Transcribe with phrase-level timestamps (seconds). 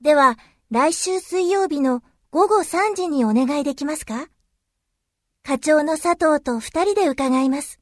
[0.00, 0.38] では、
[0.70, 4.28] 来週水曜日の午後3時にお願いできますか？
[5.42, 7.80] 課長の佐藤と二人で伺います。